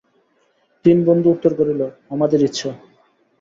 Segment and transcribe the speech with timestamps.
[0.85, 1.81] তিন বন্ধু উত্তর করিল,
[2.09, 2.69] আমাদের ইচ্ছা।